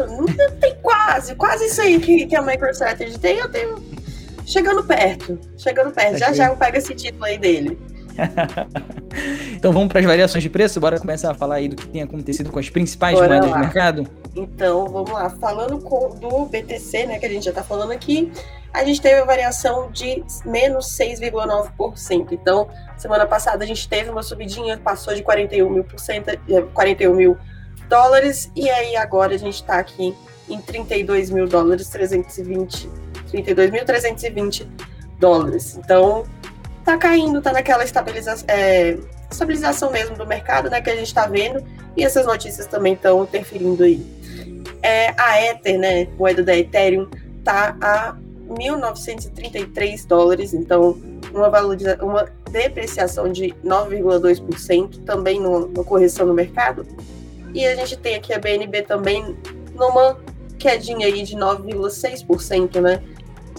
tem 0.60 0.76
quase, 0.82 1.36
quase 1.36 1.66
isso 1.66 1.82
aí 1.82 2.00
que, 2.00 2.26
que 2.26 2.36
a 2.36 2.42
MicroStrategy 2.42 3.18
tem, 3.18 3.38
eu 3.38 3.50
tenho 3.50 3.82
chegando 4.46 4.84
perto, 4.84 5.40
chegando 5.58 5.92
perto. 5.92 6.14
Tá 6.14 6.18
já 6.18 6.34
já 6.34 6.48
eu 6.48 6.56
pego 6.56 6.78
esse 6.78 6.94
título 6.94 7.26
aí 7.26 7.38
dele. 7.38 7.78
então 9.56 9.72
vamos 9.72 9.88
para 9.88 10.00
as 10.00 10.06
variações 10.06 10.44
de 10.44 10.50
preço? 10.50 10.80
Bora 10.80 11.00
começar 11.00 11.32
a 11.32 11.34
falar 11.34 11.56
aí 11.56 11.68
do 11.68 11.76
que 11.76 11.88
tem 11.88 12.02
acontecido 12.02 12.52
com 12.52 12.60
as 12.60 12.70
principais 12.70 13.16
Bora 13.16 13.28
moedas 13.28 13.50
lá. 13.50 13.56
do 13.56 13.60
mercado? 13.62 14.08
Então, 14.36 14.88
vamos 14.88 15.12
lá. 15.12 15.30
Falando 15.30 15.80
com, 15.80 16.10
do 16.16 16.46
BTC, 16.46 17.06
né, 17.06 17.20
que 17.20 17.26
a 17.26 17.30
gente 17.30 17.46
já 17.46 17.52
está 17.52 17.64
falando 17.64 17.92
aqui, 17.92 18.32
a 18.74 18.84
gente 18.84 19.02
teve 19.02 19.22
a 19.22 19.26
variação 19.26 19.92
de 19.92 20.24
menos 20.46 20.88
6,9%. 20.98 22.28
Então, 22.32 22.68
semana 22.98 23.26
passada 23.26 23.64
a 23.64 23.68
gente 23.68 23.88
teve 23.88 24.10
uma 24.10 24.24
subidinha, 24.24 24.78
passou 24.78 25.14
de 25.14 25.24
41 25.24 25.70
mil, 25.70 25.84
por 25.84 26.00
cento, 26.00 26.38
41 26.74 27.14
mil 27.14 27.38
dólares, 27.90 28.52
e 28.56 28.70
aí 28.70 28.96
agora 28.98 29.34
a 29.34 29.38
gente 29.38 29.56
está 29.56 29.80
aqui 29.80 30.14
em 30.50 30.60
32 30.60 31.30
mil 31.30 31.48
dólares, 31.48 31.88
320 31.90 33.08
32.320 33.28 34.68
dólares. 35.20 35.78
Então, 35.78 36.24
tá 36.88 36.98
caindo, 36.98 37.42
tá 37.42 37.52
naquela 37.52 37.84
estabilização, 37.84 38.46
é, 38.48 38.98
estabilização 39.30 39.92
mesmo 39.92 40.16
do 40.16 40.26
mercado, 40.26 40.70
né, 40.70 40.80
que 40.80 40.90
a 40.90 40.96
gente 40.96 41.08
está 41.08 41.28
vendo, 41.28 41.62
e 41.98 42.04
essas 42.04 42.26
notícias 42.26 42.66
também 42.66 42.94
estão 42.94 43.24
interferindo 43.24 43.84
aí. 43.84 44.02
É, 44.82 45.14
a 45.18 45.42
Ether, 45.44 45.78
né, 45.78 46.08
moeda 46.18 46.42
da 46.42 46.56
Ethereum, 46.56 47.10
tá 47.44 47.76
a 47.82 48.16
1.933 48.48 50.08
dólares, 50.08 50.54
então 50.54 50.98
uma, 51.34 51.50
valoriza 51.50 51.98
uma 52.02 52.26
depreciação 52.50 53.30
de 53.30 53.54
9,2%, 53.66 55.04
também 55.04 55.42
numa 55.42 55.84
correção 55.84 56.26
no 56.26 56.34
mercado. 56.34 56.88
E 57.54 57.66
a 57.66 57.76
gente 57.76 57.98
tem 57.98 58.16
aqui 58.16 58.34
a 58.34 58.40
BNB 58.40 58.84
também 58.84 59.36
numa 59.76 60.18
quedinha 60.58 61.08
aí 61.08 61.24
de 61.24 61.36
9,6%, 61.36 62.80
né? 62.80 63.04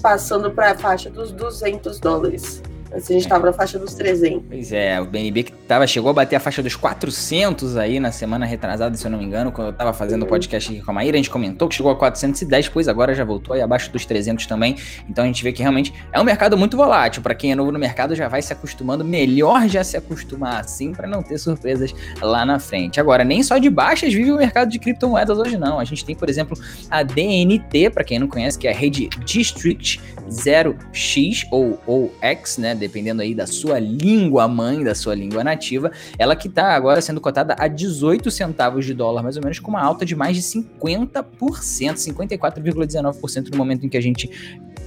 Passando 0.01 0.51
para 0.51 0.71
a 0.71 0.75
faixa 0.75 1.11
dos 1.11 1.31
200 1.31 2.01
dólares. 2.01 2.63
Antes 2.93 3.11
a 3.11 3.13
gente 3.13 3.23
estava 3.23 3.47
na 3.47 3.53
faixa 3.53 3.79
dos 3.79 3.95
300. 3.95 4.43
Pois 4.49 4.73
é, 4.73 5.01
o 5.01 5.05
BNB 5.05 5.43
que 5.45 5.53
tava, 5.53 5.87
chegou 5.87 6.11
a 6.11 6.13
bater 6.15 6.37
a 6.37 6.41
faixa 6.41 6.63
dos 6.63 6.75
400 6.75 7.77
aí 7.77 8.01
na 8.01 8.11
semana 8.11 8.47
retrasada, 8.47 8.97
se 8.97 9.07
eu 9.07 9.11
não 9.11 9.19
me 9.19 9.25
engano, 9.25 9.53
quando 9.53 9.69
eu 9.69 9.73
estava 9.73 9.93
fazendo 9.93 10.23
o 10.23 10.27
podcast 10.27 10.73
aqui 10.73 10.83
com 10.83 10.91
a 10.91 10.95
Maíra, 10.95 11.17
a 11.17 11.19
gente 11.19 11.31
comentou 11.31 11.69
que 11.69 11.75
chegou 11.75 11.93
a 11.93 11.97
410, 11.97 12.69
pois 12.69 12.89
agora 12.89 13.15
já 13.15 13.25
voltou 13.25 13.55
aí 13.55 13.61
abaixo 13.61 13.93
dos 13.93 14.07
300 14.07 14.47
também. 14.47 14.77
Então 15.09 15.25
a 15.25 15.27
gente 15.27 15.43
vê 15.45 15.53
que 15.53 15.61
realmente 15.61 15.93
é 16.13 16.21
um 16.21 16.25
mercado 16.25 16.57
muito 16.57 16.77
volátil. 16.77 17.23
Para 17.23 17.35
quem 17.35 17.53
é 17.53 17.55
novo 17.55 17.71
no 17.71 17.79
mercado 17.79 18.15
já 18.15 18.27
vai 18.29 18.41
se 18.41 18.53
acostumando, 18.53 19.05
melhor 19.05 19.69
já 19.69 19.85
se 19.85 19.97
acostumar 19.97 20.61
assim 20.61 20.93
para 20.93 21.07
não 21.07 21.23
ter 21.23 21.39
surpresas 21.39 21.95
lá 22.23 22.47
na 22.47 22.59
frente. 22.59 22.99
Agora, 22.99 23.23
nem 23.25 23.43
só 23.43 23.59
de 23.59 23.69
baixas 23.69 24.13
vive 24.13 24.33
o 24.33 24.37
mercado 24.37 24.71
de 24.71 24.79
criptomoedas 24.79 25.39
hoje 25.39 25.59
não. 25.59 25.79
A 25.79 25.85
gente 25.85 26.05
tem, 26.05 26.17
por 26.17 26.29
exemplo, 26.29 26.59
a 26.91 27.03
DNT, 27.03 27.91
para 27.91 28.05
quem 28.05 28.19
não 28.19 28.29
conhece, 28.29 28.59
que 28.59 28.67
é 28.67 28.73
a 28.73 28.75
rede 28.75 29.09
District 29.25 30.01
0x 30.29 31.47
ou, 31.51 31.81
ou 31.87 32.13
X, 32.21 32.59
né? 32.59 32.75
dependendo 32.75 33.23
aí 33.23 33.35
da 33.35 33.47
sua 33.47 33.79
língua 33.79 34.47
mãe, 34.49 34.83
da 34.83 34.95
sua 34.95 35.15
língua 35.15 35.43
nativa, 35.43 35.91
ela 36.19 36.37
que 36.37 36.49
está 36.49 36.75
agora 36.75 37.01
sendo 37.01 37.21
cotada 37.21 37.57
a 37.59 37.69
18 37.69 38.31
centavos 38.31 38.85
de 38.85 38.95
dólar, 38.95 39.23
mais 39.23 39.37
ou 39.37 39.43
menos, 39.43 39.59
com 39.59 39.71
uma 39.71 39.83
alta 39.83 40.05
de 40.05 40.15
mais 40.15 40.37
de 40.37 40.43
50%, 40.43 41.25
54,19% 41.39 43.51
no 43.51 43.57
momento 43.57 43.85
em 43.85 43.89
que 43.89 43.97
a 43.97 44.03
gente 44.03 44.31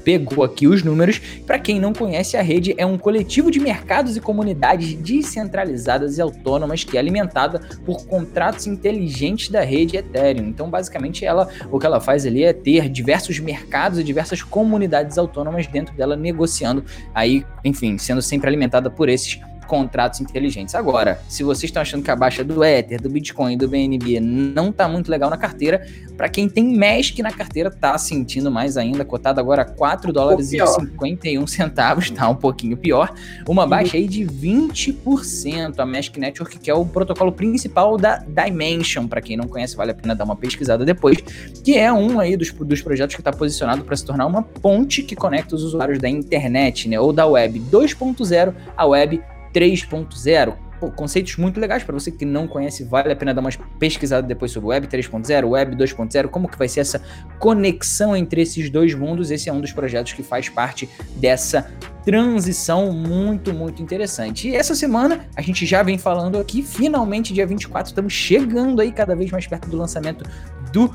pegou 0.04 0.44
aqui 0.44 0.68
os 0.68 0.84
números. 0.84 1.20
Para 1.46 1.60
quem 1.60 1.80
não 1.80 1.94
conhece, 1.94 2.38
a 2.38 2.42
rede 2.42 2.74
é 2.78 2.86
um 2.86 2.98
coletivo 2.98 3.50
de 3.50 3.60
mercados 3.60 4.18
e 4.18 4.22
comunidades 4.22 4.94
descentralizadas 4.94 6.18
e 6.18 6.22
autônomas 6.22 6.84
que 6.84 6.98
é 6.98 7.00
alimentada 7.00 7.60
por 7.86 8.06
contratos 8.06 8.68
inteligentes 8.68 9.50
da 9.50 9.62
rede 9.62 9.98
Ethereum. 9.98 10.48
Então, 10.48 10.70
basicamente, 10.70 11.26
ela 11.26 11.48
o 11.72 11.80
que 11.80 11.86
ela 11.86 12.00
faz 12.00 12.26
ali 12.26 12.44
é 12.44 12.54
ter 12.54 12.90
diversos 12.90 13.40
mercados 13.40 14.00
e 14.00 14.04
diversas 14.04 14.42
comunidades 14.42 15.18
autônomas 15.18 15.31
dentro 15.68 15.96
dela 15.96 16.16
negociando 16.16 16.84
aí, 17.14 17.46
enfim, 17.64 17.98
sendo 17.98 18.22
sempre 18.22 18.48
alimentada 18.48 18.90
por 18.90 19.10
esses 19.10 19.40
contratos 19.72 20.20
inteligentes. 20.20 20.76
Agora, 20.76 21.22
se 21.30 21.46
vocês 21.46 21.70
estão 21.70 21.82
achando 21.82 22.04
que 22.04 22.12
a 22.12 22.16
baixa 22.16 22.44
do 22.44 22.62
Ether, 22.62 23.02
do 23.02 23.10
Bitcoin, 23.10 23.58
do 23.58 23.70
BNB 23.70 24.20
não 24.20 24.70
tá 24.70 24.86
muito 24.86 25.10
legal 25.10 25.30
na 25.30 25.38
carteira, 25.38 25.88
para 26.18 26.28
quem 26.28 26.50
tem 26.50 26.78
Mask 26.78 27.18
na 27.20 27.32
carteira 27.32 27.72
tá 27.72 27.98
sentindo 27.98 28.52
mais 28.52 28.76
ainda, 28.76 29.06
cotado 29.06 29.40
agora 29.40 29.64
4 29.64 30.12
dólares 30.12 30.52
e 30.52 30.60
51 30.60 31.48
centavos, 31.48 32.10
tá 32.12 32.28
um 32.28 32.36
pouquinho 32.36 32.76
pior. 32.76 33.14
Uma 33.48 33.66
baixa 33.66 33.96
aí 33.96 34.10
de 34.10 34.26
20%, 34.26 35.80
a 35.80 35.86
Mask 35.86 36.18
Network, 36.18 36.60
que 36.60 36.70
é 36.70 36.74
o 36.74 36.86
protocolo 36.86 37.32
principal 37.32 37.98
da 37.98 38.18
Dimension, 38.18 39.08
para 39.08 39.22
quem 39.22 39.38
não 39.38 39.48
conhece, 39.48 39.78
vale 39.78 39.92
a 39.92 39.96
pena 39.96 40.14
dar 40.14 40.26
uma 40.26 40.36
pesquisada 40.36 40.84
depois, 40.84 41.16
que 41.64 41.78
é 41.78 41.94
um 41.94 42.20
aí 42.20 42.36
dos, 42.36 42.52
dos 42.52 42.82
projetos 42.82 43.16
que 43.16 43.22
está 43.22 43.32
posicionado 43.32 43.86
para 43.86 43.96
se 43.96 44.04
tornar 44.04 44.26
uma 44.26 44.44
ponte 44.44 45.02
que 45.02 45.16
conecta 45.16 45.56
os 45.56 45.64
usuários 45.64 45.98
da 45.98 46.10
internet, 46.10 46.90
né, 46.90 47.00
ou 47.00 47.14
da 47.14 47.26
web 47.26 47.58
2.0 47.72 48.54
à 48.76 48.86
web 48.86 49.22
3.0. 49.54 50.56
conceitos 50.96 51.38
muito 51.38 51.60
legais 51.60 51.84
para 51.84 51.94
você 51.94 52.12
que 52.12 52.26
não 52.26 52.48
conhece, 52.48 52.84
vale 52.84 53.14
a 53.14 53.16
pena 53.16 53.34
dar 53.34 53.42
uma 53.42 53.52
pesquisada 53.78 54.28
depois 54.28 54.52
sobre 54.52 54.70
Web 54.70 54.88
3.0, 54.88 55.48
Web 55.48 55.76
2.0, 55.76 56.28
como 56.28 56.48
que 56.48 56.58
vai 56.58 56.68
ser 56.68 56.80
essa 56.80 57.02
conexão 57.40 58.16
entre 58.16 58.42
esses 58.42 58.70
dois 58.70 58.94
mundos. 58.96 59.30
Esse 59.30 59.50
é 59.50 59.54
um 59.54 59.62
dos 59.62 59.72
projetos 59.72 60.14
que 60.14 60.24
faz 60.24 60.50
parte 60.50 60.90
dessa 61.16 61.72
transição 62.04 62.92
muito, 62.92 63.54
muito 63.54 63.82
interessante. 63.82 64.50
E 64.50 64.56
essa 64.56 64.74
semana 64.74 65.28
a 65.36 65.42
gente 65.42 65.66
já 65.66 65.84
vem 65.84 65.98
falando 65.98 66.40
aqui, 66.40 66.64
finalmente 66.64 67.34
dia 67.34 67.46
24, 67.46 67.90
estamos 67.92 68.14
chegando 68.14 68.82
aí 68.82 68.92
cada 68.92 69.16
vez 69.16 69.30
mais 69.30 69.46
perto 69.46 69.70
do 69.70 69.78
lançamento 69.78 70.26
do 70.72 70.92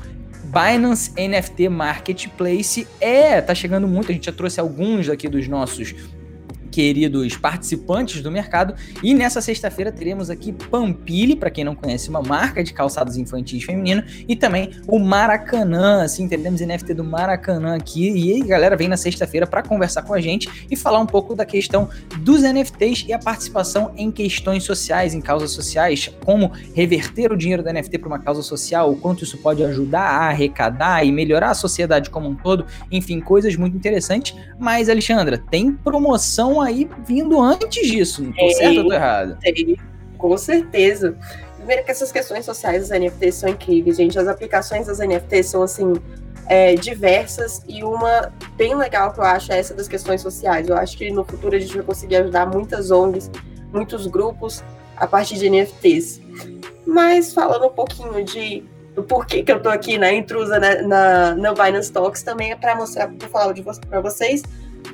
Binance 0.47 1.11
NFT 1.11 1.69
Marketplace. 1.69 2.87
É, 2.99 3.41
tá 3.41 3.53
chegando 3.53 3.87
muito, 3.87 4.11
a 4.11 4.13
gente 4.13 4.25
já 4.25 4.31
trouxe 4.31 4.59
alguns 4.59 5.09
aqui 5.09 5.27
dos 5.27 5.47
nossos 5.47 5.93
queridos 6.77 7.35
participantes 7.35 8.21
do 8.21 8.29
mercado. 8.29 8.75
E 9.01 9.11
nessa 9.11 9.41
sexta-feira 9.41 9.91
teremos 9.91 10.29
aqui 10.29 10.53
Pampili, 10.53 11.35
para 11.35 11.49
quem 11.49 11.63
não 11.63 11.73
conhece, 11.73 12.07
uma 12.07 12.21
marca 12.21 12.63
de 12.63 12.71
calçados 12.71 13.17
infantis 13.17 13.63
feminino, 13.63 14.03
e 14.27 14.35
também 14.35 14.69
o 14.87 14.99
Maracanã, 14.99 16.03
assim, 16.03 16.27
teremos 16.27 16.61
NFT 16.61 16.93
do 16.93 17.03
Maracanã 17.03 17.75
aqui. 17.75 18.09
E 18.09 18.43
galera, 18.43 18.77
vem 18.77 18.87
na 18.87 18.95
sexta-feira 18.95 19.47
para 19.47 19.63
conversar 19.63 20.03
com 20.03 20.13
a 20.13 20.21
gente 20.21 20.67
e 20.69 20.75
falar 20.75 20.99
um 20.99 21.07
pouco 21.07 21.33
da 21.33 21.47
questão 21.47 21.89
dos 22.19 22.43
NFTs 22.43 23.05
e 23.07 23.13
a 23.13 23.17
participação 23.17 23.91
em 23.97 24.11
questões 24.11 24.63
sociais, 24.63 25.15
em 25.15 25.21
causas 25.21 25.49
sociais, 25.49 26.11
como 26.23 26.51
reverter 26.75 27.31
o 27.31 27.35
dinheiro 27.35 27.63
da 27.63 27.73
NFT 27.73 27.97
para 27.97 28.07
uma 28.07 28.19
causa 28.19 28.43
social, 28.43 28.91
o 28.91 28.97
quanto 28.97 29.23
isso 29.23 29.39
pode 29.39 29.63
ajudar 29.63 30.07
a 30.11 30.27
arrecadar 30.27 31.03
e 31.03 31.11
melhorar 31.11 31.49
a 31.49 31.55
sociedade 31.55 32.11
como 32.11 32.29
um 32.29 32.35
todo, 32.35 32.67
enfim, 32.91 33.19
coisas 33.19 33.55
muito 33.55 33.75
interessantes. 33.75 34.35
Mas, 34.59 34.89
Alexandra, 34.89 35.39
tem 35.39 35.71
promoção 35.71 36.66
aí 36.67 36.89
vindo 37.05 37.41
antes 37.41 37.87
disso. 37.87 38.23
Não 38.23 38.31
tô 38.31 38.49
certo 38.51 38.77
ou 38.79 38.87
tô 38.87 38.93
errado? 38.93 39.37
Tem, 39.41 39.77
com 40.17 40.37
certeza. 40.37 41.17
Primeiro 41.57 41.83
que 41.83 41.91
essas 41.91 42.11
questões 42.11 42.45
sociais 42.45 42.87
dos 42.87 42.97
NFTs 42.97 43.35
são 43.35 43.49
incríveis, 43.49 43.97
gente. 43.97 44.17
As 44.17 44.27
aplicações 44.27 44.87
das 44.87 44.99
NFTs 44.99 45.47
são 45.47 45.63
assim. 45.63 45.93
É, 46.49 46.75
diversas 46.75 47.61
e 47.67 47.83
uma 47.83 48.31
bem 48.55 48.73
legal 48.73 49.11
que 49.11 49.19
eu 49.19 49.23
acho 49.25 49.51
é 49.51 49.59
essa 49.59 49.73
das 49.73 49.85
questões 49.85 50.21
sociais. 50.21 50.69
Eu 50.69 50.77
acho 50.77 50.97
que 50.97 51.11
no 51.11 51.25
futuro 51.25 51.53
a 51.53 51.59
gente 51.59 51.75
vai 51.75 51.83
conseguir 51.83 52.15
ajudar 52.15 52.45
muitas 52.45 52.89
ONGs, 52.89 53.29
muitos 53.73 54.07
grupos 54.07 54.63
a 54.95 55.05
partir 55.05 55.35
de 55.35 55.49
NFTs. 55.49 56.21
Mas 56.85 57.33
falando 57.33 57.65
um 57.65 57.73
pouquinho 57.73 58.23
de 58.23 58.63
do 58.95 59.03
porquê 59.03 59.43
que 59.43 59.51
eu 59.51 59.61
tô 59.61 59.69
aqui, 59.69 59.97
né, 59.99 60.15
intrusa 60.15 60.57
né, 60.57 60.81
na, 60.81 61.35
na 61.35 61.53
Binance 61.53 61.91
Talks, 61.91 62.23
também 62.23 62.51
é 62.51 62.55
para 62.55 62.75
mostrar, 62.75 63.07
para 63.09 63.29
falar 63.29 63.53
para 63.87 64.01
vocês 64.01 64.41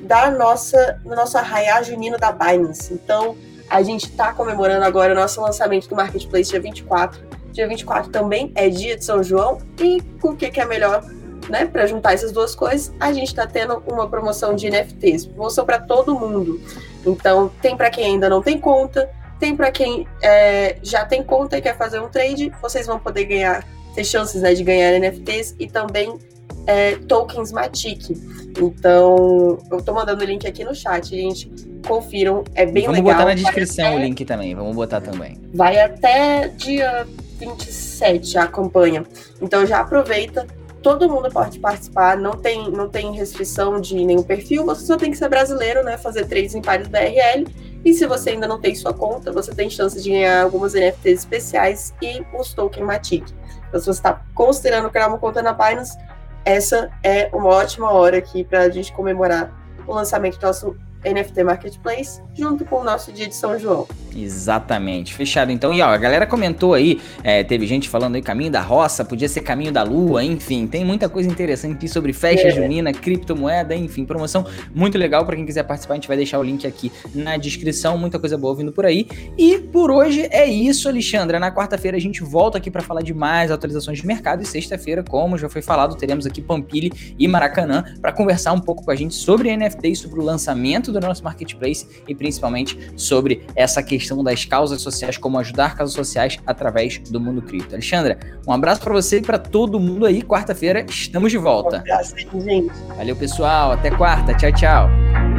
da 0.04 0.30
nossa, 0.30 1.00
do 1.02 1.14
nosso 1.14 1.36
arraiá 1.36 1.82
junino 1.82 2.18
da 2.18 2.30
Binance. 2.30 2.92
Então, 2.92 3.36
a 3.68 3.82
gente 3.82 4.04
está 4.04 4.32
comemorando 4.32 4.84
agora 4.84 5.12
o 5.12 5.16
nosso 5.16 5.40
lançamento 5.40 5.88
do 5.88 5.96
Marketplace 5.96 6.50
dia 6.50 6.60
24. 6.60 7.20
Dia 7.52 7.66
24 7.66 8.10
também 8.10 8.52
é 8.54 8.68
dia 8.68 8.96
de 8.96 9.04
São 9.04 9.22
João. 9.22 9.58
E 9.80 10.02
o 10.22 10.36
que, 10.36 10.50
que 10.50 10.60
é 10.60 10.66
melhor 10.66 11.02
né, 11.48 11.64
para 11.64 11.86
juntar 11.86 12.12
essas 12.12 12.32
duas 12.32 12.54
coisas? 12.54 12.92
A 13.00 13.12
gente 13.12 13.28
está 13.28 13.46
tendo 13.46 13.82
uma 13.86 14.08
promoção 14.08 14.54
de 14.54 14.68
NFTs. 14.68 15.26
Promoção 15.26 15.64
para 15.64 15.78
todo 15.78 16.14
mundo. 16.14 16.60
Então, 17.06 17.50
tem 17.62 17.76
para 17.76 17.90
quem 17.90 18.04
ainda 18.04 18.28
não 18.28 18.42
tem 18.42 18.58
conta, 18.60 19.10
tem 19.38 19.56
para 19.56 19.70
quem 19.70 20.06
é, 20.22 20.76
já 20.82 21.04
tem 21.04 21.22
conta 21.22 21.56
e 21.56 21.62
quer 21.62 21.76
fazer 21.76 22.00
um 22.00 22.08
trade. 22.08 22.52
Vocês 22.60 22.86
vão 22.86 22.98
poder 22.98 23.24
ganhar, 23.24 23.64
ter 23.94 24.04
chances 24.04 24.42
né, 24.42 24.52
de 24.52 24.62
ganhar 24.62 24.98
NFTs 24.98 25.54
e 25.58 25.66
também 25.66 26.18
é, 26.66 26.96
tokens 26.96 27.52
Matic. 27.52 28.10
Então, 28.58 29.58
eu 29.70 29.82
tô 29.82 29.92
mandando 29.92 30.22
o 30.22 30.26
link 30.26 30.46
aqui 30.46 30.64
no 30.64 30.74
chat, 30.74 31.08
gente. 31.08 31.50
Confiram, 31.86 32.44
é 32.54 32.64
bem 32.64 32.84
Vamos 32.84 32.98
legal. 32.98 33.12
Vamos 33.12 33.12
botar 33.12 33.24
na 33.24 33.34
descrição 33.34 33.86
até... 33.86 33.96
o 33.96 33.98
link 33.98 34.24
também, 34.24 34.54
vamos 34.54 34.74
botar 34.74 35.00
também. 35.00 35.40
Vai 35.52 35.78
até 35.78 36.48
dia 36.48 37.06
27 37.38 38.38
a 38.38 38.46
campanha. 38.46 39.04
Então 39.42 39.66
já 39.66 39.80
aproveita, 39.80 40.46
todo 40.82 41.08
mundo 41.08 41.30
pode 41.30 41.58
participar, 41.58 42.16
não 42.16 42.32
tem, 42.32 42.70
não 42.70 42.88
tem 42.88 43.12
restrição 43.12 43.80
de 43.80 43.94
nenhum 44.04 44.22
perfil, 44.22 44.64
você 44.64 44.86
só 44.86 44.96
tem 44.96 45.10
que 45.10 45.16
ser 45.16 45.28
brasileiro, 45.28 45.82
né? 45.82 45.98
Fazer 45.98 46.26
trades 46.26 46.54
em 46.54 46.62
pares 46.62 46.88
BRL. 46.88 47.46
E 47.84 47.92
se 47.92 48.06
você 48.06 48.30
ainda 48.30 48.48
não 48.48 48.58
tem 48.58 48.74
sua 48.74 48.94
conta, 48.94 49.30
você 49.30 49.54
tem 49.54 49.68
chance 49.68 50.02
de 50.02 50.08
ganhar 50.08 50.42
algumas 50.42 50.72
NFTs 50.72 51.20
especiais 51.20 51.94
e 52.00 52.22
os 52.38 52.54
tokens 52.54 52.86
Matic. 52.86 53.26
Então, 53.68 53.78
se 53.78 53.86
você 53.86 53.98
está 53.98 54.22
considerando 54.34 54.88
criar 54.88 55.08
uma 55.08 55.18
conta 55.18 55.42
na 55.42 55.52
Binance, 55.52 55.98
essa 56.44 56.90
é 57.02 57.30
uma 57.32 57.48
ótima 57.48 57.90
hora 57.90 58.18
aqui 58.18 58.44
para 58.44 58.60
a 58.60 58.70
gente 58.70 58.92
comemorar 58.92 59.52
o 59.86 59.94
lançamento 59.94 60.38
do 60.38 60.46
nosso 60.46 60.76
NFT 61.04 61.44
Marketplace, 61.44 62.22
junto 62.34 62.64
com 62.64 62.76
o 62.76 62.84
nosso 62.84 63.12
dia 63.12 63.28
de 63.28 63.34
São 63.34 63.58
João. 63.58 63.86
Exatamente. 64.16 65.14
Fechado 65.14 65.50
então. 65.50 65.72
E 65.72 65.80
ó, 65.80 65.86
a 65.86 65.96
galera 65.96 66.26
comentou 66.26 66.74
aí, 66.74 67.00
é, 67.22 67.42
teve 67.42 67.66
gente 67.66 67.88
falando 67.88 68.14
aí 68.14 68.22
caminho 68.22 68.50
da 68.50 68.60
roça, 68.60 69.04
podia 69.04 69.28
ser 69.28 69.40
caminho 69.40 69.72
da 69.72 69.82
lua, 69.82 70.22
enfim, 70.24 70.66
tem 70.66 70.84
muita 70.84 71.08
coisa 71.08 71.28
interessante 71.28 71.88
sobre 71.88 72.12
festa 72.12 72.48
é. 72.48 72.50
junina, 72.50 72.92
criptomoeda, 72.92 73.74
enfim, 73.74 74.04
promoção 74.04 74.46
muito 74.74 74.96
legal 74.96 75.24
para 75.24 75.36
quem 75.36 75.44
quiser 75.44 75.64
participar, 75.64 75.94
a 75.94 75.96
gente 75.96 76.08
vai 76.08 76.16
deixar 76.16 76.38
o 76.38 76.42
link 76.42 76.66
aqui 76.66 76.92
na 77.14 77.36
descrição, 77.36 77.98
muita 77.98 78.18
coisa 78.18 78.38
boa 78.38 78.54
vindo 78.54 78.72
por 78.72 78.86
aí. 78.86 79.06
E 79.36 79.58
por 79.58 79.90
hoje 79.90 80.28
é 80.30 80.46
isso, 80.46 80.88
Alexandra. 80.88 81.38
Na 81.38 81.52
quarta-feira 81.52 81.96
a 81.96 82.00
gente 82.00 82.22
volta 82.22 82.58
aqui 82.58 82.70
para 82.70 82.82
falar 82.82 83.02
de 83.02 83.12
mais 83.12 83.50
atualizações 83.50 83.98
de 83.98 84.06
mercado 84.06 84.42
e 84.42 84.46
sexta-feira, 84.46 85.02
como 85.02 85.36
já 85.36 85.48
foi 85.48 85.62
falado, 85.62 85.96
teremos 85.96 86.26
aqui 86.26 86.40
Pampili 86.40 86.92
e 87.18 87.26
Maracanã 87.26 87.84
para 88.00 88.12
conversar 88.12 88.52
um 88.52 88.60
pouco 88.60 88.84
com 88.84 88.90
a 88.90 88.94
gente 88.94 89.14
sobre 89.14 89.54
NFT, 89.56 89.96
sobre 89.96 90.20
o 90.20 90.22
lançamento 90.22 90.92
do 90.92 91.00
nosso 91.00 91.22
marketplace 91.24 91.86
e 92.06 92.14
principalmente 92.14 92.78
sobre 92.96 93.42
essa 93.54 93.82
questão 94.04 94.22
das 94.22 94.44
causas 94.44 94.82
sociais, 94.82 95.16
como 95.16 95.38
ajudar 95.38 95.76
causas 95.76 95.94
sociais 95.94 96.38
através 96.46 96.98
do 96.98 97.18
mundo 97.18 97.40
cripto. 97.40 97.74
Alexandra, 97.74 98.18
um 98.46 98.52
abraço 98.52 98.82
para 98.82 98.92
você 98.92 99.18
e 99.18 99.22
para 99.22 99.38
todo 99.38 99.80
mundo 99.80 100.04
aí. 100.04 100.22
Quarta-feira 100.22 100.84
estamos 100.88 101.32
de 101.32 101.38
volta. 101.38 101.78
Um 101.78 101.80
abraço, 101.80 102.14
gente. 102.18 102.70
Valeu, 102.96 103.16
pessoal. 103.16 103.72
Até 103.72 103.90
quarta. 103.90 104.34
Tchau, 104.34 104.52
tchau. 104.52 105.33